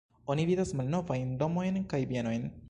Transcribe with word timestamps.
Oni 0.35 0.45
vidas 0.51 0.71
malnovajn 0.79 1.37
domojn 1.43 1.79
kaj 1.93 2.01
bienojn. 2.15 2.51